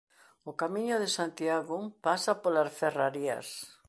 [0.49, 3.47] O camiño de Santiago pasa polas Ferrarías.